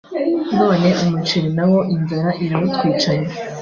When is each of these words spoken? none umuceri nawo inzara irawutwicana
none 0.57 0.89
umuceri 1.05 1.49
nawo 1.57 1.79
inzara 1.95 2.31
irawutwicana 2.43 3.29